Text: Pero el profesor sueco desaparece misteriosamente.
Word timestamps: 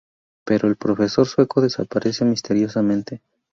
Pero 0.45 0.67
el 0.67 0.77
profesor 0.77 1.27
sueco 1.27 1.61
desaparece 1.61 2.25
misteriosamente. 2.25 3.21